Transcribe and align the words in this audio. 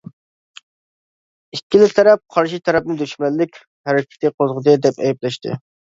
ئىككىلا 1.57 1.89
تەرەپ 1.99 2.23
قارشى 2.37 2.61
تەرەپنى 2.69 2.95
دۈشمەنلىك 3.03 3.61
ھەرىكىتى 3.91 4.33
قوزغىدى، 4.41 4.77
دەپ 4.87 5.03
ئەيىبلەشتى. 5.05 5.55